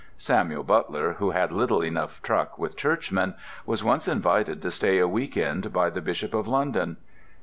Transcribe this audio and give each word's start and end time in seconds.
Samuel 0.17 0.63
Butler, 0.63 1.13
who 1.19 1.29
had 1.29 1.51
little 1.51 1.81
enough 1.83 2.23
truck 2.23 2.57
with 2.57 2.75
churchmen, 2.75 3.35
was 3.67 3.83
once 3.83 4.07
invited 4.07 4.59
to 4.63 4.71
stay 4.71 4.97
a 4.97 5.07
week 5.07 5.37
end 5.37 5.71
by 5.71 5.91
the 5.91 6.01
Bishop 6.01 6.33
of 6.33 6.47
London. 6.47 6.97